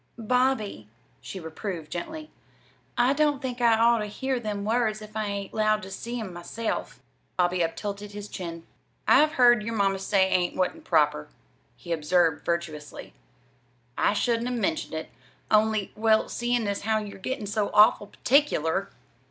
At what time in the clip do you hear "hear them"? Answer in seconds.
4.05-4.65